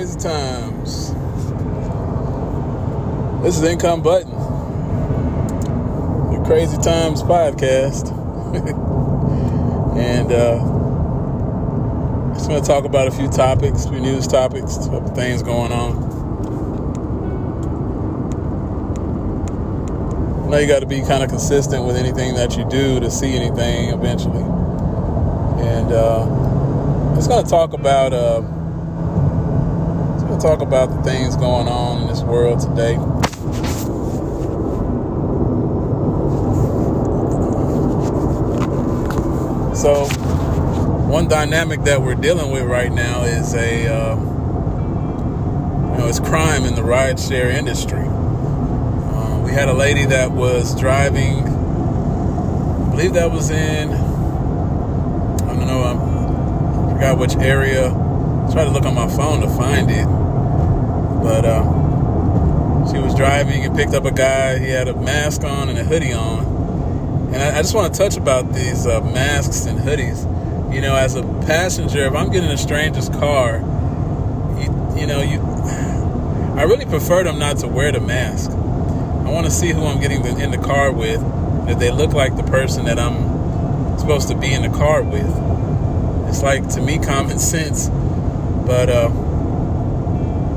[0.00, 1.12] Crazy times.
[3.42, 4.30] This is Income Button,
[6.32, 8.08] the Crazy Times podcast.
[9.98, 10.56] and uh,
[12.32, 14.78] just going to talk about a few topics, few news topics,
[15.14, 16.02] things going on.
[20.46, 23.10] I know you got to be kind of consistent with anything that you do to
[23.10, 24.44] see anything eventually.
[25.62, 28.14] And uh, just going to talk about.
[28.14, 28.59] Uh,
[30.40, 32.94] talk about the things going on in this world today.
[39.76, 40.06] So,
[41.10, 46.64] one dynamic that we're dealing with right now is a, uh, you know, it's crime
[46.64, 48.06] in the rideshare industry.
[48.06, 55.66] Uh, we had a lady that was driving, I believe that was in, I don't
[55.66, 57.88] know, I forgot which area.
[57.88, 60.19] I tried to look on my phone to find it
[61.22, 61.62] but uh,
[62.90, 64.58] she was driving and picked up a guy.
[64.58, 66.44] He had a mask on and a hoodie on.
[67.32, 70.24] And I, I just want to touch about these uh, masks and hoodies.
[70.74, 73.58] You know, as a passenger, if I'm getting a stranger's car,
[74.58, 75.40] you, you know, you,
[76.58, 78.50] I really prefer them not to wear the mask.
[78.50, 81.22] I want to see who I'm getting in the car with.
[81.68, 85.30] If they look like the person that I'm supposed to be in the car with.
[86.28, 87.88] It's like to me common sense,
[88.66, 88.88] but.
[88.88, 89.29] Uh,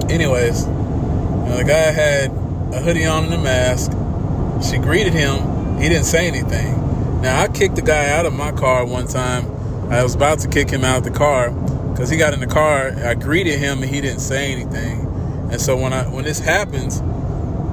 [0.10, 2.32] anyways, you know, the guy had
[2.74, 3.92] a hoodie on and a mask.
[4.68, 5.78] She greeted him.
[5.78, 7.22] He didn't say anything.
[7.22, 9.46] Now, I kicked the guy out of my car one time.
[9.92, 11.52] I was about to kick him out of the car
[11.92, 12.92] because he got in the car.
[13.06, 15.02] I greeted him and he didn't say anything.
[15.52, 17.00] And so when I when this happens,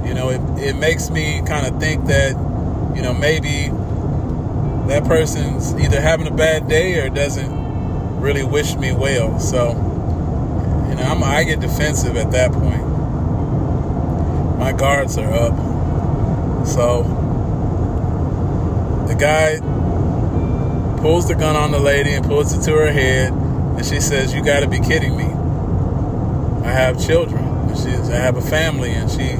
[0.06, 2.33] you know, it, it makes me kind of think that,
[2.95, 3.69] you know, maybe
[4.89, 9.41] that person's either having a bad day or doesn't really wish me well.
[9.41, 9.73] So
[11.02, 12.86] I'm, I get defensive at that point.
[14.58, 16.66] My guards are up.
[16.66, 17.02] So
[19.08, 19.58] the guy
[21.00, 24.34] pulls the gun on the lady and pulls it to her head, and she says,
[24.34, 25.24] "You got to be kidding me!
[26.64, 27.44] I have children.
[27.44, 29.36] And I have a family." And she,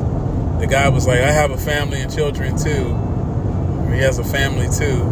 [0.61, 2.95] the guy was like, "I have a family and children too.
[3.93, 5.03] He has a family too."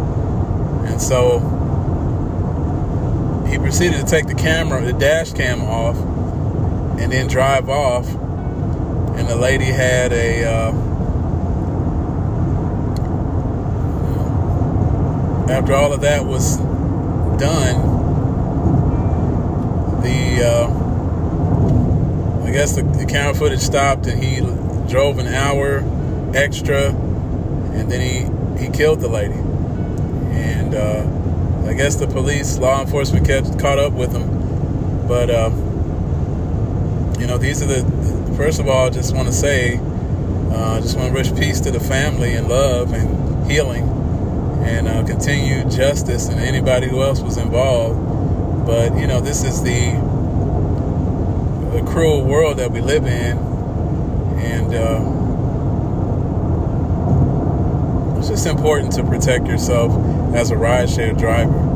[0.89, 1.41] And so
[3.49, 5.97] he proceeded to take the camera, the dash cam off,
[6.99, 8.09] and then drive off.
[9.17, 10.73] And the lady had a uh,
[15.51, 16.57] after all of that was
[17.39, 17.81] done,
[20.03, 20.69] the uh,
[22.45, 24.41] I guess the, the camera footage stopped, and he
[24.91, 25.83] drove an hour
[26.35, 28.27] extra, and then he
[28.65, 29.35] he killed the lady.
[29.35, 31.07] And uh,
[31.69, 35.31] I guess the police, law enforcement, kept, caught up with him, but.
[35.31, 35.68] Uh,
[37.39, 37.83] these are the,
[38.37, 39.79] first of all, I just want to say,
[40.53, 43.89] uh, just want to wish peace to the family and love and healing
[44.65, 48.67] and uh, continued justice and anybody who else was involved.
[48.67, 49.93] But, you know, this is the,
[51.73, 53.39] the cruel world that we live in.
[54.39, 55.01] And uh,
[58.19, 59.93] it's just important to protect yourself
[60.35, 61.69] as a rideshare driver.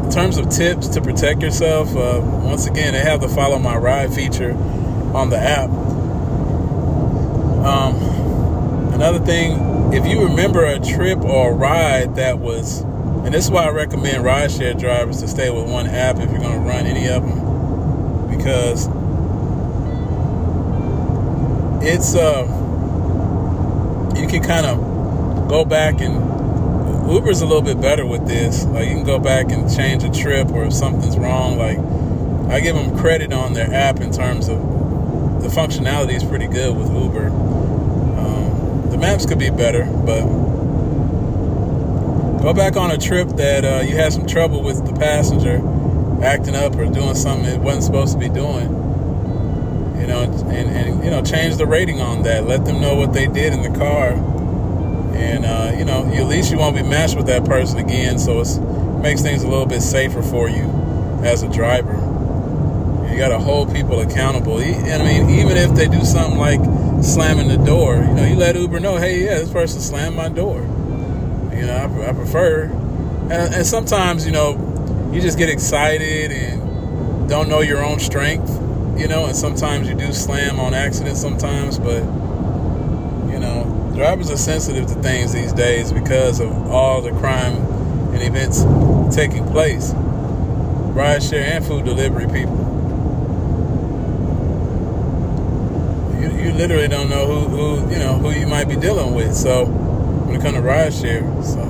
[0.11, 4.13] terms of tips to protect yourself, uh, once again, they have the follow my ride
[4.13, 4.53] feature
[5.13, 5.69] on the app.
[7.65, 7.95] Um,
[8.93, 13.51] another thing, if you remember a trip or a ride that was, and this is
[13.51, 16.85] why I recommend rideshare drivers to stay with one app if you're going to run
[16.85, 18.87] any of them, because
[21.83, 22.43] it's uh,
[24.15, 26.40] you can kind of go back and
[27.11, 28.63] Uber's a little bit better with this.
[28.65, 31.77] Like you can go back and change a trip, or if something's wrong, like
[32.49, 34.57] I give them credit on their app in terms of
[35.41, 37.27] the functionality is pretty good with Uber.
[37.27, 40.21] Um, the maps could be better, but
[42.41, 45.57] go back on a trip that uh, you had some trouble with the passenger
[46.23, 48.69] acting up or doing something it wasn't supposed to be doing.
[49.99, 52.47] You know, and, and you know, change the rating on that.
[52.47, 54.13] Let them know what they did in the car
[55.15, 58.19] and uh, you know, at least you won't be matched with that person again.
[58.19, 60.63] So it makes things a little bit safer for you
[61.23, 61.93] as a driver.
[63.11, 64.59] You got to hold people accountable.
[64.59, 66.61] And i mean, even if they do something like
[67.03, 70.29] slamming the door, you know, you let Uber know, hey, yeah, this person slammed my
[70.29, 70.61] door.
[71.53, 72.63] You know, I, I prefer.
[73.23, 78.49] And, and sometimes, you know, you just get excited and don't know your own strength.
[78.97, 82.03] You know, and sometimes you do slam on accident sometimes, but
[84.01, 87.55] drivers are sensitive to things these days because of all the crime
[88.15, 88.63] and events
[89.15, 89.93] taking place.
[90.95, 92.57] rideshare and food delivery people.
[96.19, 99.35] You, you literally don't know who, who you know who you might be dealing with.
[99.35, 101.61] So when it comes to rideshare, so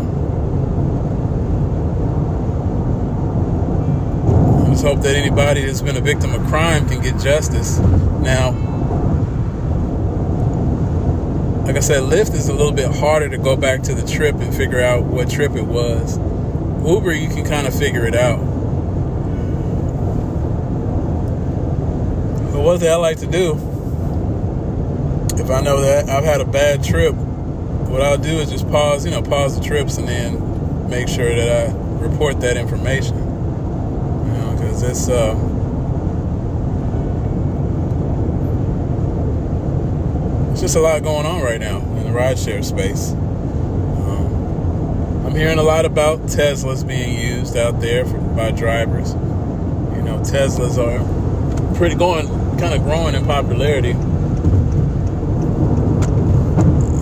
[4.62, 7.80] I just hope that anybody that's been a victim of crime can get justice.
[7.80, 8.71] Now,
[11.66, 14.36] like I said, Lyft is a little bit harder to go back to the trip
[14.36, 16.18] and figure out what trip it was.
[16.86, 18.40] Uber, you can kind of figure it out.
[22.52, 23.54] But one thing I like to do,
[25.42, 29.06] if I know that I've had a bad trip, what I'll do is just pause,
[29.06, 33.18] you know, pause the trips and then make sure that I report that information.
[33.18, 35.36] You know, because it's uh,
[40.62, 43.13] just a lot going on right now in the rideshare space.
[43.13, 49.13] Um, I'm hearing a lot about Teslas being used out there for, by drivers.
[49.96, 51.04] You know, Teslas are
[51.75, 52.28] pretty going,
[52.60, 53.94] kind of growing in popularity.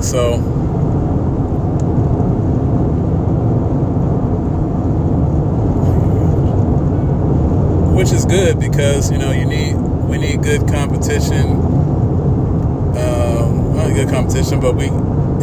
[0.01, 0.37] So
[7.93, 11.88] which is good because you know you need we need good competition.
[13.99, 14.85] Good competition, but we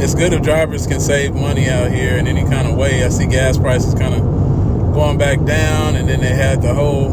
[0.02, 3.04] it's good if drivers can save money out here in any kind of way.
[3.04, 4.22] I see gas prices kind of
[4.94, 7.10] going back down, and then they had the whole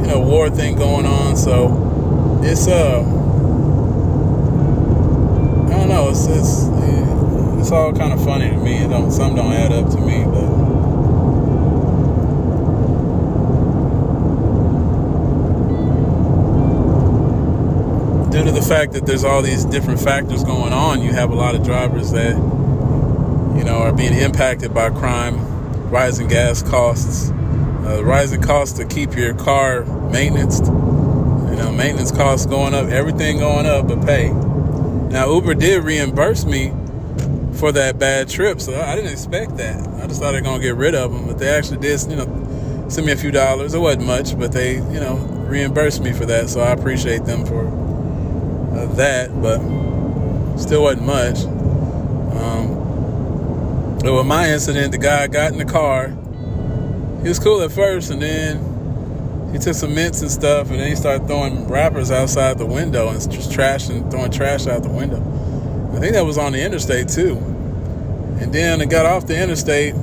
[0.00, 1.36] you know war thing going on.
[1.36, 3.02] So it's uh
[5.68, 6.08] I don't know.
[6.10, 6.64] It's it's
[7.60, 8.78] it's all kind of funny to me.
[8.78, 10.64] It don't some don't add up to me, but.
[18.34, 21.34] due to the fact that there's all these different factors going on, you have a
[21.34, 25.38] lot of drivers that, you know, are being impacted by crime,
[25.90, 30.58] rising gas costs, uh, rising costs to keep your car maintenance.
[30.58, 34.30] You know, maintenance costs going up, everything going up, but pay.
[34.32, 36.72] Now, Uber did reimburse me
[37.52, 39.86] for that bad trip, so I didn't expect that.
[40.02, 42.86] I just thought they're gonna get rid of them, but they actually did, you know,
[42.88, 43.72] send me a few dollars.
[43.72, 45.14] It wasn't much, but they, you know,
[45.46, 47.83] reimbursed me for that, so I appreciate them for
[48.76, 49.58] of that, but
[50.58, 51.44] still wasn't much.
[52.34, 56.08] Um, but with my incident, the guy got in the car.
[57.22, 60.88] He was cool at first, and then he took some mints and stuff, and then
[60.88, 65.20] he started throwing wrappers outside the window and just trashing, throwing trash out the window.
[65.94, 67.36] I think that was on the interstate too.
[68.40, 69.94] And then it got off the interstate.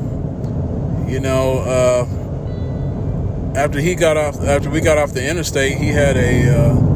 [1.12, 6.16] You know, uh, after he got off, after we got off the interstate, he had
[6.18, 6.58] a.
[6.58, 6.91] Uh,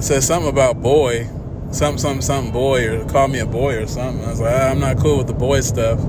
[0.00, 1.26] said something about boy,
[1.72, 4.24] something, something, something boy, or called me a boy or something.
[4.24, 6.00] I was like, I'm not cool with the boy stuff.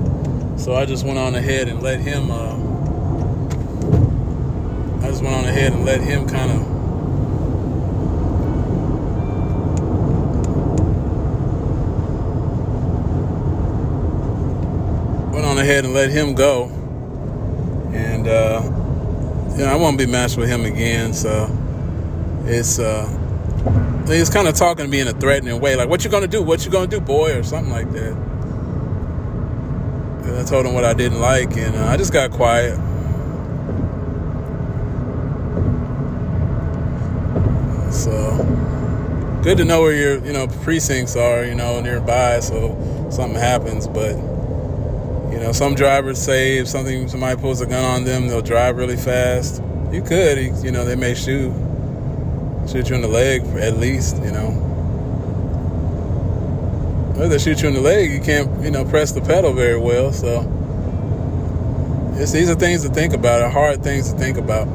[0.58, 2.54] So I just went on ahead and let him, uh,
[5.04, 6.66] I just went on ahead and let him kind of
[15.32, 16.70] went on ahead and let him go.
[17.92, 18.62] And, uh,
[19.52, 21.12] you know, I won't be matched with him again.
[21.12, 21.50] So
[22.46, 23.18] it's, uh,
[24.08, 26.26] he was kind of talking to me in a threatening way, like, "What you gonna
[26.26, 26.42] do?
[26.42, 28.12] What you gonna do, boy?" or something like that.
[30.24, 32.76] And I told him what I didn't like, and uh, I just got quiet.
[37.92, 43.38] So good to know where your you know precincts are, you know, nearby, so something
[43.38, 43.86] happens.
[43.86, 44.16] But
[45.32, 48.76] you know, some drivers say if something somebody pulls a gun on them, they'll drive
[48.76, 49.62] really fast.
[49.92, 51.52] You could, you know, they may shoot
[52.72, 54.70] shoot you in the leg at least, you know.
[57.16, 59.78] If they shoot you in the leg, you can't, you know, press the pedal very
[59.78, 60.10] well.
[60.10, 60.40] So
[62.14, 64.66] it's, these are things to think about, are hard things to think about.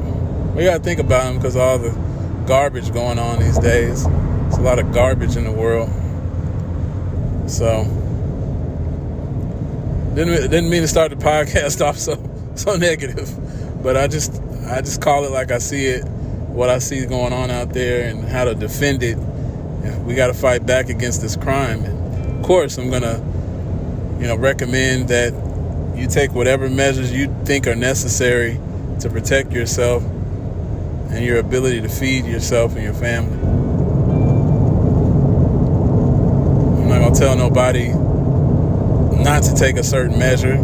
[0.54, 1.90] We got to think about them because all the
[2.46, 4.06] garbage going on these days.
[4.46, 5.90] It's a lot of garbage in the world.
[7.50, 7.82] So
[10.14, 12.16] didn't didn't mean to start the podcast off so
[12.54, 13.28] so negative,
[13.82, 16.04] but I just I just call it like I see it
[16.58, 19.16] what I see going on out there and how to defend it.
[20.04, 21.84] We got to fight back against this crime.
[21.84, 23.18] And of course, I'm gonna,
[24.18, 25.32] you know, recommend that
[25.94, 28.58] you take whatever measures you think are necessary
[28.98, 33.38] to protect yourself and your ability to feed yourself and your family.
[36.82, 37.90] I'm not gonna tell nobody
[39.22, 40.56] not to take a certain measure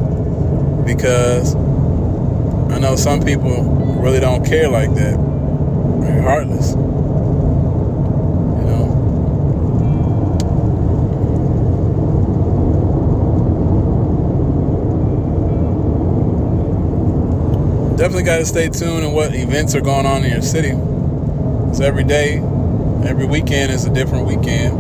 [0.85, 3.63] because I know some people
[4.03, 5.34] really don't care like that
[6.25, 6.75] heartless.
[17.97, 20.73] Definitely got to stay tuned on what events are going on in your city.
[21.75, 22.37] So every day,
[23.05, 24.75] every weekend is a different weekend.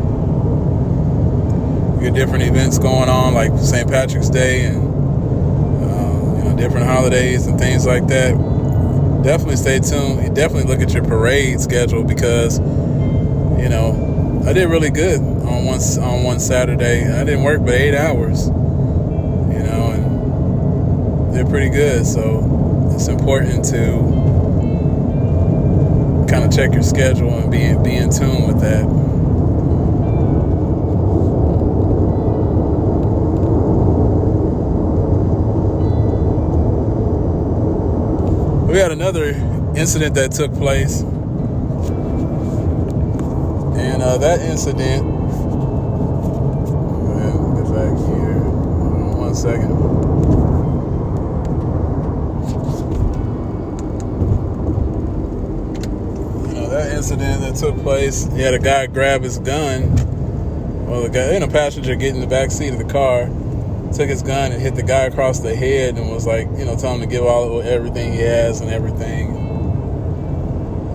[1.94, 3.88] You get different events going on, like St.
[3.88, 8.53] Patrick's Day and uh, you know different holidays and things like that.
[9.24, 10.36] Definitely stay tuned.
[10.36, 15.80] Definitely look at your parade schedule because you know I did really good on one
[15.80, 17.10] on one Saturday.
[17.10, 18.48] I didn't work but eight hours.
[18.48, 22.04] You know, and they're pretty good.
[22.06, 24.24] So it's important to
[26.30, 29.03] kind of check your schedule and be be in tune with that.
[38.74, 39.28] We had another
[39.76, 41.02] incident that took place,
[43.78, 45.04] and uh, that incident.
[47.54, 48.40] Get back here.
[49.14, 49.70] One second.
[56.96, 58.26] incident that took place.
[58.32, 59.94] He had a guy grab his gun.
[60.86, 63.28] Well, the guy, and a passenger get in the back seat of the car,
[63.94, 66.76] took his gun and hit the guy across the head, and was like, you know,
[66.76, 69.34] telling him to give all everything he has and everything.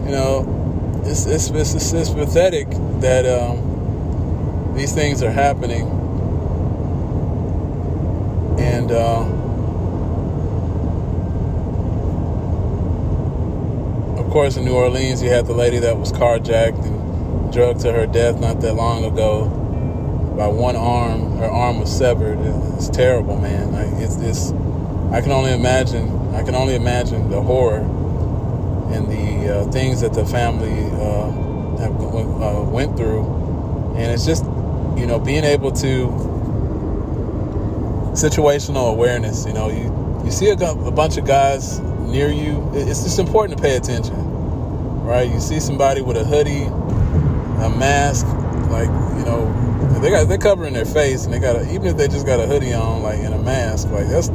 [0.06, 2.68] You know, it's it's it's, it's, it's pathetic
[3.00, 5.88] that um, these things are happening,
[8.60, 8.92] and.
[8.92, 9.36] Uh,
[14.20, 17.92] of course, in New Orleans, you had the lady that was carjacked and drugged to
[17.92, 19.59] her death not that long ago
[20.40, 21.36] by one arm.
[21.36, 22.40] Her arm was severed.
[22.76, 23.74] It's terrible, man.
[24.02, 24.52] It's this.
[25.12, 26.34] I can only imagine.
[26.34, 27.82] I can only imagine the horror
[28.90, 31.32] and the uh, things that the family uh,
[31.82, 33.26] have uh, went through,
[33.98, 34.46] and it's just
[34.96, 36.08] you know being able to
[38.14, 39.46] situational awareness.
[39.46, 39.92] You know, you
[40.24, 44.16] you see a, a bunch of guys near you, it's just important to pay attention,
[45.04, 45.30] right?
[45.30, 48.26] You see somebody with a hoodie, a mask,
[48.70, 51.98] like you know, they got they're covering their face, and they got a, even if
[51.98, 54.30] they just got a hoodie on, like in a mask, like that's.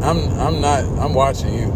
[0.00, 1.72] I'm I'm not I'm watching you.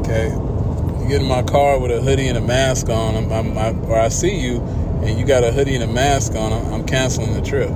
[0.00, 3.58] Okay, you get in my car with a hoodie and a mask on, I'm, I'm
[3.58, 4.60] I, or I see you,
[5.02, 7.68] and you got a hoodie and a mask on, I'm canceling the trip.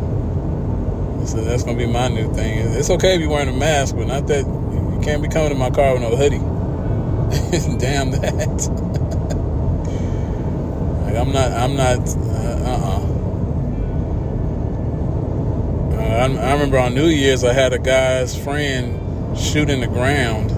[1.27, 2.59] So that's gonna be my new thing.
[2.75, 5.55] It's okay if you're wearing a mask, but not that you can't be coming to
[5.55, 6.39] my car with no hoodie.
[7.79, 8.88] Damn that.
[11.21, 11.53] I'm not.
[11.53, 11.99] I'm not.
[11.99, 12.71] Uh.
[12.73, 13.05] Uh-uh.
[15.95, 19.87] uh I, I remember on New Year's I had a guy's friend shoot in the
[19.87, 20.51] ground.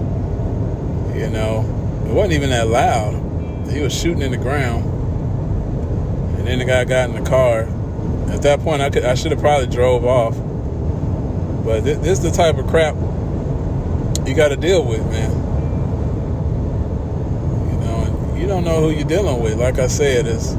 [1.17, 1.61] You know,
[2.07, 3.13] it wasn't even that loud.
[3.69, 4.85] He was shooting in the ground,
[6.37, 7.67] and then the guy got in the car.
[8.29, 10.35] At that point, I could I should have probably drove off
[11.63, 12.95] but this is the type of crap
[14.27, 15.31] you got to deal with, man.
[17.69, 19.59] You know, and you don't know who you're dealing with.
[19.59, 20.55] Like I said, it's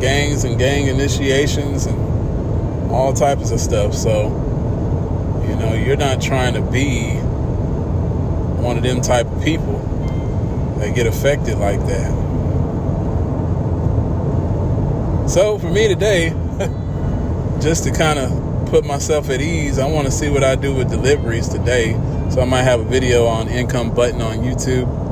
[0.00, 3.94] gangs and gang initiations and all types of stuff.
[3.94, 4.24] So,
[5.48, 7.10] you know, you're not trying to be
[8.60, 9.78] one of them type of people
[10.80, 12.10] that get affected like that.
[15.30, 16.30] So for me today,
[17.60, 20.74] just to kind of put myself at ease, I want to see what I do
[20.74, 21.92] with deliveries today.
[22.30, 25.05] So I might have a video on income button on YouTube.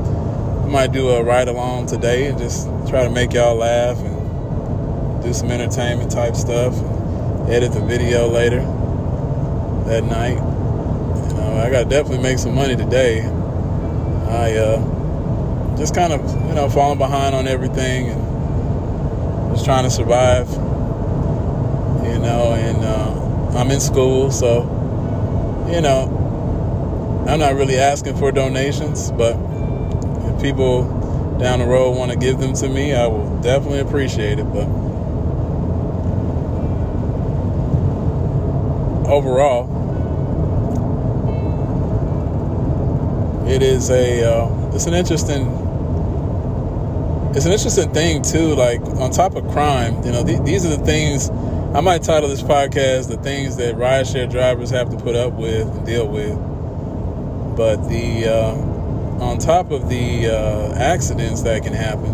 [0.65, 5.21] I might do a ride along today and just try to make y'all laugh and
[5.21, 6.73] do some entertainment type stuff.
[7.47, 8.61] edit the video later
[9.85, 10.37] that night.
[10.37, 13.21] You know, I got to definitely make some money today.
[13.21, 19.91] I uh, just kind of, you know, falling behind on everything and just trying to
[19.91, 20.49] survive.
[20.49, 24.63] You know, and uh, I'm in school, so
[25.71, 29.35] you know, I'm not really asking for donations, but
[30.41, 30.83] people
[31.39, 34.45] down the road want to give them to me, I will definitely appreciate it.
[34.45, 34.67] But
[39.09, 39.83] overall,
[43.47, 45.45] it is a uh, it's an interesting
[47.35, 48.55] it's an interesting thing too.
[48.55, 51.29] Like on top of crime, you know, th- these are the things
[51.75, 55.67] I might title this podcast "The Things That Rideshare Drivers Have to Put Up With
[55.67, 56.37] and Deal With."
[57.57, 58.74] But the uh,
[59.21, 62.11] on top of the uh, accidents that can happen,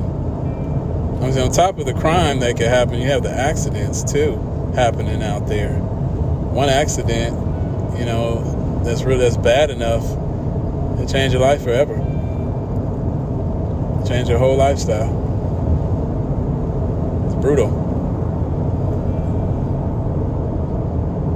[1.21, 4.37] I mean, on top of the crime that can happen, you have the accidents too
[4.75, 5.73] happening out there.
[5.73, 7.35] One accident,
[7.99, 11.95] you know, that's really that's bad enough to change your life forever,
[14.07, 15.17] change your whole lifestyle.
[17.25, 17.89] It's brutal.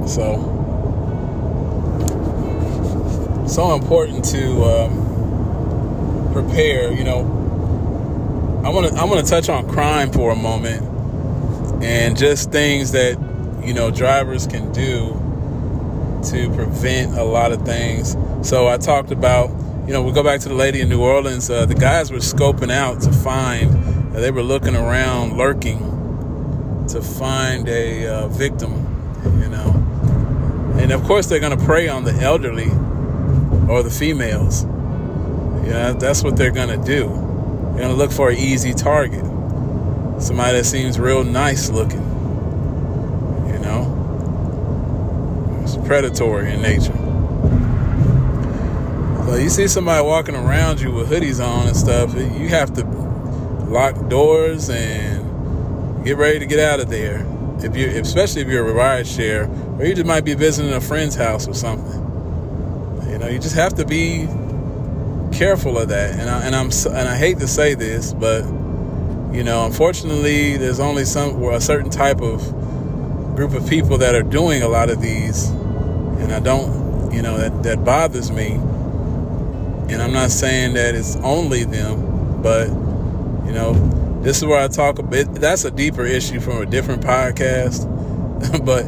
[0.06, 0.52] So,
[3.48, 5.15] so important to um,
[6.42, 6.92] prepare.
[6.92, 7.20] You know,
[8.64, 10.82] I want to I want to touch on crime for a moment
[11.82, 13.18] and just things that
[13.64, 15.22] you know drivers can do
[16.30, 18.16] to prevent a lot of things.
[18.42, 19.48] So I talked about,
[19.86, 21.48] you know, we go back to the lady in New Orleans.
[21.48, 24.14] Uh, the guys were scoping out to find.
[24.14, 25.78] Uh, they were looking around, lurking
[26.88, 28.72] to find a uh, victim,
[29.40, 29.70] you know.
[30.80, 32.70] And of course, they're going to prey on the elderly
[33.68, 34.66] or the females.
[35.66, 37.08] Yeah, that's what they're going to do.
[37.08, 39.24] They're going to look for an easy target.
[40.22, 42.04] Somebody that seems real nice looking.
[43.48, 43.92] You know?
[45.64, 46.94] It's predatory in nature.
[49.26, 52.84] So you see somebody walking around you with hoodies on and stuff, you have to
[52.84, 57.26] lock doors and get ready to get out of there.
[57.58, 60.80] If you, especially if you're a ride share, or you just might be visiting a
[60.80, 62.02] friend's house or something.
[63.10, 64.28] You know, you just have to be
[65.36, 66.18] careful of that.
[66.18, 68.44] And I, and I'm and I hate to say this, but
[69.34, 72.42] you know, unfortunately, there's only some a certain type of
[73.36, 77.36] group of people that are doing a lot of these, and I don't, you know,
[77.36, 78.52] that that bothers me.
[79.88, 82.68] And I'm not saying that it's only them, but
[83.46, 83.74] you know,
[84.22, 85.32] this is where I talk a bit.
[85.34, 87.84] That's a deeper issue from a different podcast.
[88.64, 88.86] but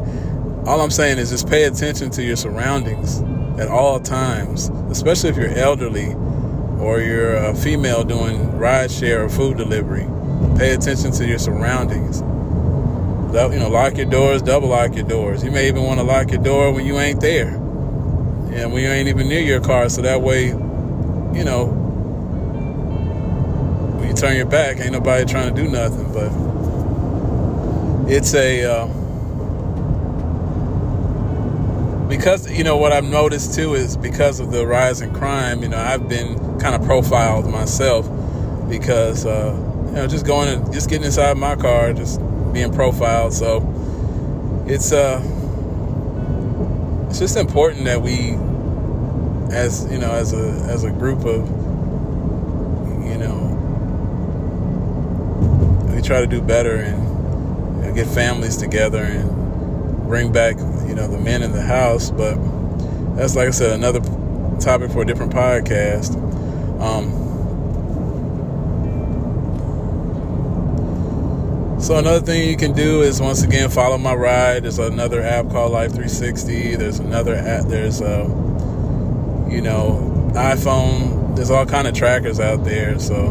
[0.67, 3.21] all I'm saying is just pay attention to your surroundings
[3.59, 6.15] at all times, especially if you're elderly
[6.79, 10.07] or you're a female doing ride share or food delivery.
[10.57, 12.21] Pay attention to your surroundings.
[12.21, 15.43] You know, lock your doors, double lock your doors.
[15.43, 17.49] You may even want to lock your door when you ain't there.
[17.49, 21.65] And when you ain't even near your car, so that way, you know,
[23.97, 26.11] when you turn your back, ain't nobody trying to do nothing.
[26.11, 26.31] But
[28.11, 28.87] it's a uh,
[32.07, 35.61] because you know what I've noticed too is because of the rise in crime.
[35.61, 38.09] You know, I've been kind of profiled myself
[38.69, 39.55] because uh,
[39.87, 42.19] you know just going and just getting inside my car, just
[42.53, 43.33] being profiled.
[43.33, 43.57] So
[44.67, 45.21] it's uh
[47.09, 48.37] it's just important that we
[49.53, 51.47] as you know as a as a group of
[53.09, 53.55] you know
[55.95, 57.03] we try to do better and
[57.81, 59.39] you know, get families together and
[60.07, 62.09] bring back, you know, the men in the house.
[62.09, 62.35] But
[63.15, 63.99] that's like I said, another
[64.59, 66.28] topic for a different podcast.
[66.79, 67.11] Um,
[71.79, 74.63] so another thing you can do is once again follow my ride.
[74.63, 76.75] There's another app called Life 360.
[76.75, 77.65] There's another app.
[77.65, 78.23] There's a,
[79.49, 81.35] you know, iPhone.
[81.35, 82.99] There's all kind of trackers out there.
[82.99, 83.25] So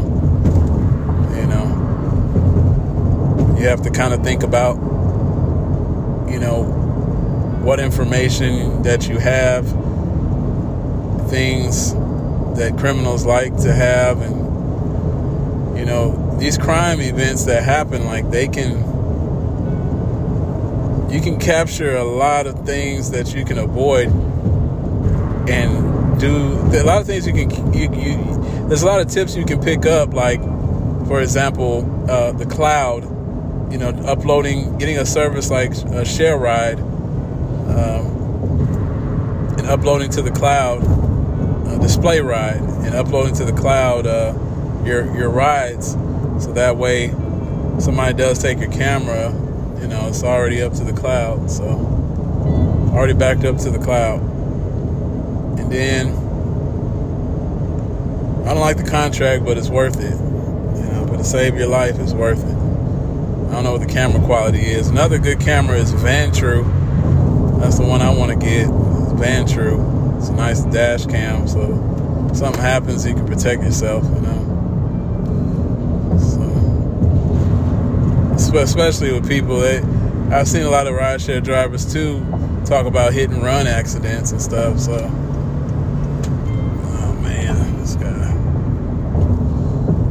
[1.35, 1.79] you know
[3.59, 4.75] you have to kind of think about,
[6.29, 6.63] you know,
[7.61, 9.67] what information that you have,
[11.29, 11.93] things
[12.59, 18.47] that criminals like to have, and, you know, these crime events that happen, like they
[18.47, 18.77] can,
[21.11, 24.07] you can capture a lot of things that you can avoid
[25.49, 29.35] and do a lot of things you can you, you there's a lot of tips
[29.35, 30.39] you can pick up like
[31.07, 33.03] for example uh, the cloud
[33.71, 38.07] you know, uploading, getting a service like a Share Ride, um,
[39.57, 40.81] and uploading to the cloud,
[41.69, 44.33] uh, Display Ride, and uploading to the cloud uh,
[44.83, 45.91] your your rides,
[46.43, 47.09] so that way
[47.79, 49.31] somebody does take your camera,
[49.79, 51.63] you know, it's already up to the cloud, so
[52.93, 54.19] already backed up to the cloud,
[55.59, 56.07] and then
[58.45, 61.67] I don't like the contract, but it's worth it, you know, but to save your
[61.67, 62.55] life, it's worth it.
[63.49, 64.89] I don't know what the camera quality is.
[64.89, 66.63] Another good camera is Vantrue.
[67.59, 68.67] That's the one I want to get.
[68.67, 69.98] Vantrue.
[70.19, 74.03] It's a nice dash cam, so if something happens, you can protect yourself.
[74.03, 74.45] You know.
[78.37, 79.83] So, especially with people that
[80.31, 82.19] I've seen a lot of rideshare drivers too
[82.65, 84.77] talk about hit and run accidents and stuff.
[84.79, 85.09] So,
[86.93, 88.33] oh man, this guy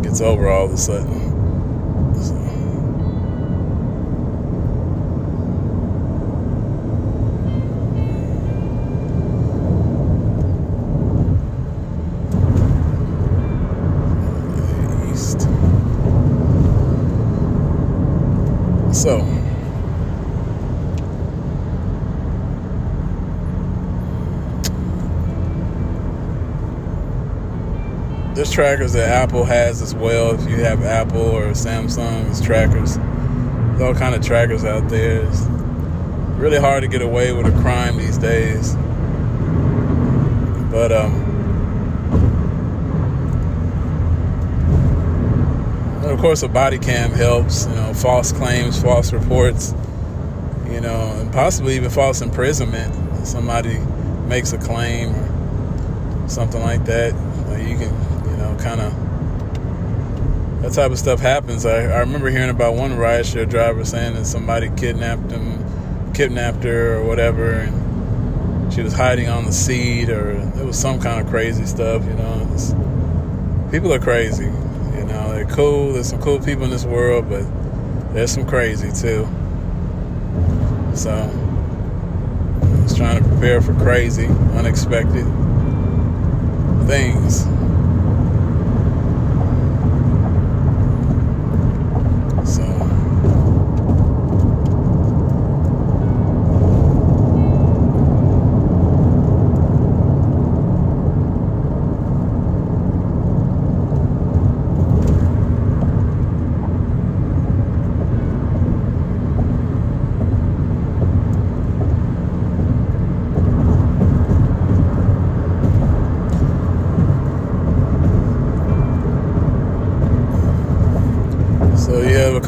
[0.03, 1.28] gets over all of a sudden.
[19.09, 19.21] So,
[28.35, 30.35] there's trackers that Apple has as well.
[30.35, 32.99] If you have Apple or Samsung, trackers.
[32.99, 35.23] There's all kind of trackers out there.
[35.27, 35.41] It's
[36.37, 38.75] really hard to get away with a crime these days.
[40.71, 41.28] But um,
[46.11, 47.67] of course, a body cam helps.
[47.67, 49.75] You know, false claims, false reports.
[50.71, 53.27] You know, and possibly even false imprisonment.
[53.27, 53.79] Somebody
[54.27, 57.13] makes a claim or something like that.
[57.59, 58.93] You can, you know, kind of
[60.63, 61.65] that type of stuff happens.
[61.65, 66.97] I, I remember hearing about one rideshare driver saying that somebody kidnapped him, kidnapped her
[66.97, 71.29] or whatever, and she was hiding on the seat, or it was some kind of
[71.29, 72.05] crazy stuff.
[72.05, 74.51] You know, people are crazy.
[75.51, 75.93] Cool.
[75.93, 77.45] There's some cool people in this world, but
[78.15, 79.27] there's some crazy too.
[80.95, 85.25] So, I was trying to prepare for crazy, unexpected
[86.87, 87.45] things.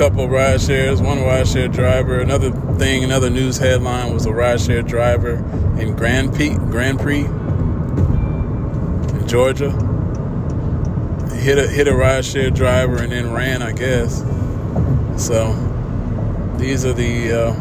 [0.00, 2.20] Couple ride shares, one ride share driver.
[2.20, 5.34] Another thing, another news headline was a ride share driver
[5.78, 9.70] in Grand Prix, Grand Prix in Georgia.
[11.34, 14.20] He hit a hit a ride share driver and then ran, I guess.
[15.22, 15.52] So
[16.56, 17.32] these are the.
[17.32, 17.54] Uh,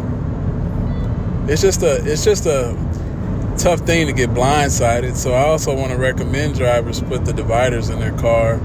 [1.49, 2.73] it's just a it's just a
[3.57, 5.17] tough thing to get blindsided.
[5.17, 8.61] So I also want to recommend drivers put the dividers in their car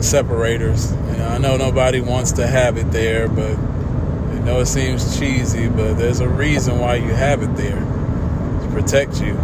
[0.00, 0.92] separators.
[0.92, 5.18] You know, I know nobody wants to have it there, but I know it seems
[5.18, 9.34] cheesy, but there's a reason why you have it there to protect you.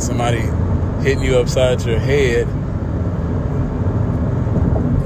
[0.00, 0.40] Somebody
[1.02, 2.46] hitting you upside your head,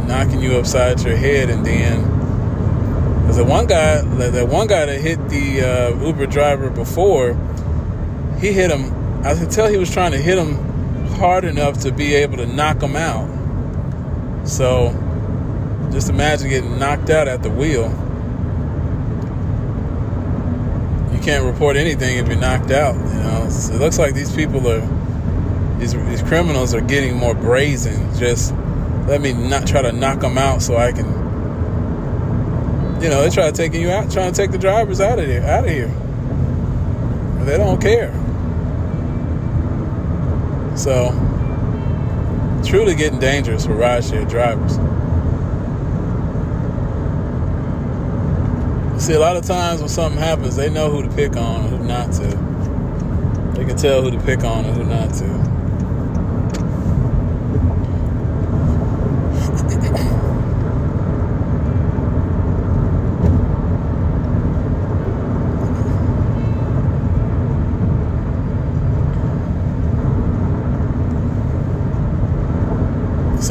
[0.06, 2.02] knocking you upside your head, and then
[3.24, 7.34] there's the one guy, that one guy that hit the uh, Uber driver before,
[8.40, 9.24] he hit him.
[9.24, 10.54] I could tell he was trying to hit him
[11.14, 13.41] hard enough to be able to knock him out
[14.44, 14.90] so
[15.92, 17.90] just imagine getting knocked out at the wheel.
[21.12, 22.94] You can't report anything if you're knocked out.
[22.94, 24.80] You know, so it looks like these people are
[25.78, 28.14] these these criminals are getting more brazen.
[28.16, 28.54] Just
[29.06, 31.06] let me not try to knock them out so I can.
[33.02, 35.26] You know, they try to take you out, trying to take the drivers out of
[35.26, 35.88] here, out of here.
[37.44, 38.12] They don't care.
[40.76, 41.10] So
[42.64, 44.76] truly getting dangerous for rideshare drivers.
[49.04, 51.76] See, a lot of times when something happens, they know who to pick on and
[51.76, 53.52] who not to.
[53.56, 55.51] They can tell who to pick on and who not to.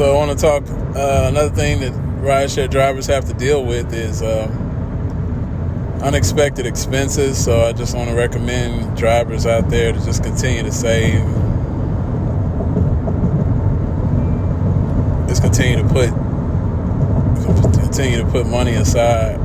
[0.02, 0.64] So I want to talk.
[0.96, 4.48] Uh, another thing that rideshare drivers have to deal with is uh,
[6.02, 7.44] unexpected expenses.
[7.44, 11.20] So I just want to recommend drivers out there to just continue to save.
[15.28, 16.10] Just continue to put
[17.80, 19.38] continue to put money aside.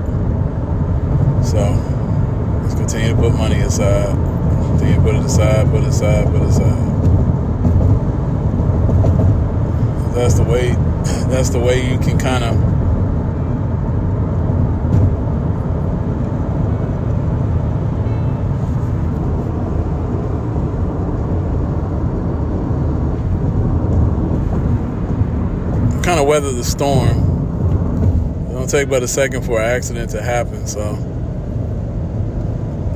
[1.45, 1.61] So
[2.63, 4.15] just continue to put money aside.
[4.69, 6.86] Continue to put it aside, put it aside, put it aside.
[10.17, 10.69] That's the way
[11.29, 12.55] that's the way you can kind of
[26.03, 27.09] kind of weather the storm.
[28.49, 30.65] It don't take but a second for an accident to happen.
[30.65, 30.95] So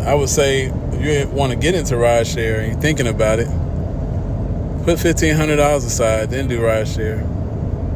[0.08, 3.48] I would say if you want to get into rideshare and you're thinking about it,
[4.84, 7.20] Put fifteen hundred dollars aside, then do ride share.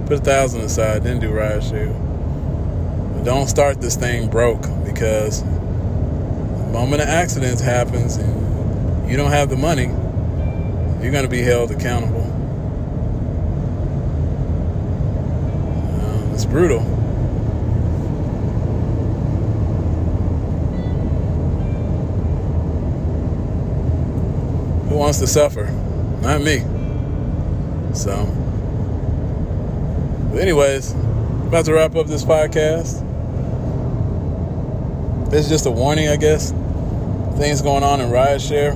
[0.06, 1.89] Put a thousand aside, then do ride share.
[1.89, 9.32] But don't start this thing broke because the moment an accident happens and you don't
[9.32, 9.86] have the money,
[11.02, 12.21] you're going to be held accountable.
[16.00, 16.82] Uh, it's brutal.
[24.88, 25.65] Who wants to suffer?
[26.21, 26.63] Not me.
[27.95, 28.25] So,
[30.31, 33.01] but anyways, about to wrap up this podcast.
[35.31, 36.51] This is just a warning, I guess.
[37.38, 38.75] Things going on in rideshare,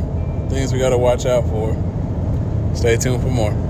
[0.49, 1.75] things we got to watch out for.
[2.75, 3.68] Stay tuned for more.